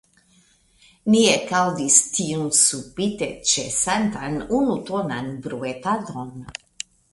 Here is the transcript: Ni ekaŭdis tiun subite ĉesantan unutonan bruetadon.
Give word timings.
Ni 1.15 1.19
ekaŭdis 1.33 1.97
tiun 2.15 2.47
subite 2.61 3.29
ĉesantan 3.51 4.41
unutonan 4.63 5.33
bruetadon. 5.47 6.37